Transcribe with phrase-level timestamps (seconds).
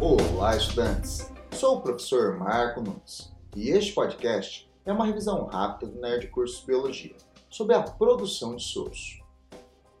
[0.00, 1.28] Olá, estudantes!
[1.50, 6.64] Sou o professor Marco Nunes e este podcast é uma revisão rápida do Nerd Curso
[6.64, 7.16] Biologia
[7.50, 9.20] sobre a produção de soros.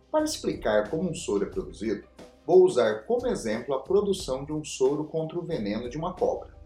[0.08, 2.06] Para explicar como um soro é produzido,
[2.46, 6.56] vou usar como exemplo a produção de um soro contra o veneno de uma cobra.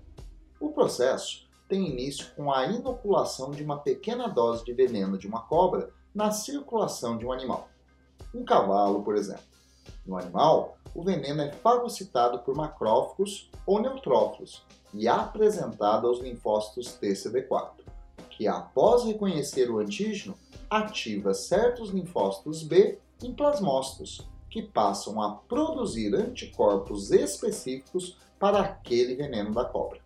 [0.61, 5.41] O processo tem início com a inoculação de uma pequena dose de veneno de uma
[5.41, 7.71] cobra na circulação de um animal.
[8.35, 9.45] Um cavalo, por exemplo.
[10.05, 17.85] No animal, o veneno é fagocitado por macrófagos ou neutrófilos e apresentado aos linfócitos TCD4,
[18.31, 20.35] que após reconhecer o antígeno,
[20.69, 29.53] ativa certos linfócitos B em plasmócitos, que passam a produzir anticorpos específicos para aquele veneno
[29.53, 30.01] da cobra.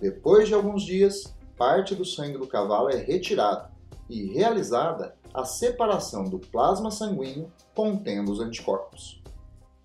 [0.00, 3.68] Depois de alguns dias, parte do sangue do cavalo é retirado
[4.08, 9.20] e realizada a separação do plasma sanguíneo contendo os anticorpos.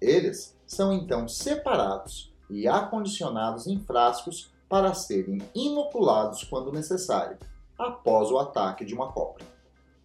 [0.03, 7.37] Eles são então separados e acondicionados em frascos para serem inoculados quando necessário,
[7.79, 9.46] após o ataque de uma cobra.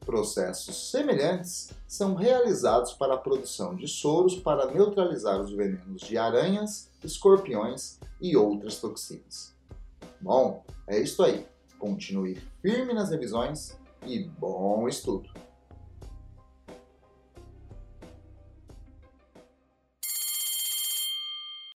[0.07, 6.89] Processos semelhantes são realizados para a produção de soros para neutralizar os venenos de aranhas,
[7.03, 9.53] escorpiões e outras toxinas.
[10.21, 11.45] Bom, é isso aí.
[11.77, 13.77] Continue firme nas revisões
[14.07, 15.48] e bom estudo!